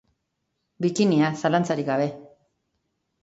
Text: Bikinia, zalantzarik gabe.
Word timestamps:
Bikinia, 0.85 1.29
zalantzarik 1.43 1.91
gabe. 1.91 2.07